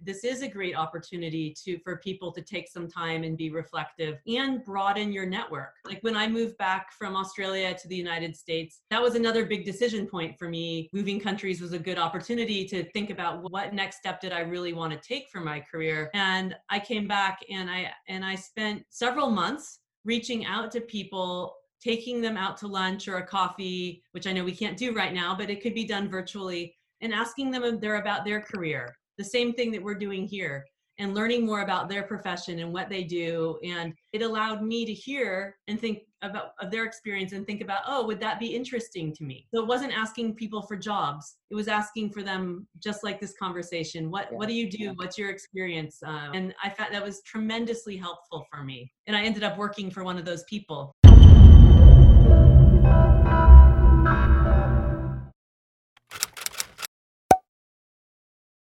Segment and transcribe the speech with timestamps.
[0.00, 4.18] this is a great opportunity to for people to take some time and be reflective
[4.26, 5.74] and broaden your network.
[5.84, 9.64] Like when i moved back from australia to the united states that was another big
[9.64, 10.88] decision point for me.
[10.92, 14.72] Moving countries was a good opportunity to think about what next step did i really
[14.72, 16.10] want to take for my career.
[16.14, 21.56] And i came back and i and i spent several months reaching out to people
[21.80, 25.12] taking them out to lunch or a coffee which i know we can't do right
[25.12, 29.24] now but it could be done virtually and asking them they're about their career the
[29.24, 30.64] same thing that we're doing here
[30.98, 33.58] and learning more about their profession and what they do.
[33.62, 37.82] And it allowed me to hear and think about of their experience and think about
[37.86, 39.46] oh would that be interesting to me?
[39.54, 41.36] So it wasn't asking people for jobs.
[41.50, 44.10] It was asking for them just like this conversation.
[44.10, 44.38] What yeah.
[44.38, 44.84] what do you do?
[44.84, 44.92] Yeah.
[44.96, 46.02] what's your experience?
[46.04, 48.90] Um, and i found that was tremendously helpful for me.
[49.06, 50.94] And i ended up working for one of those people